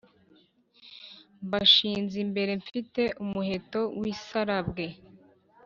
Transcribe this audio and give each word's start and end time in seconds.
Mbashinze 1.45 2.15
imbere 2.25 2.51
mfite 2.61 3.01
umuheto 3.23 3.81
w’isarabwe. 3.99 4.85